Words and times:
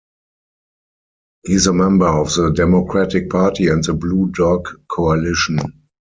He 1.45 1.53
is 1.53 1.67
a 1.67 1.73
member 1.73 2.07
of 2.07 2.33
the 2.33 2.49
Democratic 2.55 3.29
Party 3.29 3.67
and 3.67 3.83
the 3.83 3.93
Blue 3.93 4.31
Dog 4.31 4.67
Coalition. 4.87 5.59